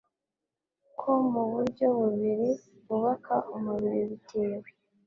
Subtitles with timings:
[0.99, 2.49] ko mu buryo bubiri:
[2.85, 4.69] kubaka umubiri bitewe